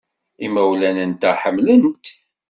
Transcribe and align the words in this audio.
Imawlan-nteɣ 0.45 1.35
ḥemmlen-t. 1.43 2.05